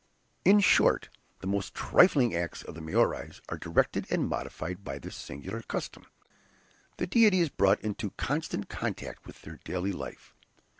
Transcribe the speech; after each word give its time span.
In 0.43 0.61
short, 0.61 1.09
the 1.41 1.45
most 1.47 1.75
trifling 1.75 2.33
acts 2.33 2.63
of 2.63 2.73
the 2.73 2.81
Maories 2.81 3.39
are 3.49 3.59
directed 3.59 4.07
and 4.09 4.27
modified 4.27 4.83
by 4.83 4.97
this 4.97 5.15
singular 5.15 5.61
custom, 5.61 6.07
the 6.97 7.05
deity 7.05 7.39
is 7.39 7.49
brought 7.49 7.79
into 7.81 8.09
constant 8.17 8.67
contact 8.67 9.27
with 9.27 9.43
their 9.43 9.59
daily 9.63 9.91
life. 9.91 10.33